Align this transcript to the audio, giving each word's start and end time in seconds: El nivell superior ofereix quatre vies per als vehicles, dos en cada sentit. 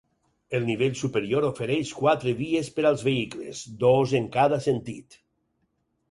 El 0.59 0.63
nivell 0.67 0.93
superior 0.99 1.43
ofereix 1.49 1.91
quatre 1.99 2.33
vies 2.39 2.71
per 2.77 2.85
als 2.91 3.03
vehicles, 3.07 3.61
dos 3.83 4.15
en 4.21 4.25
cada 4.37 4.59
sentit. 4.69 5.19